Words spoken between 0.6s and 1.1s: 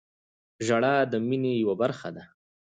•ژړا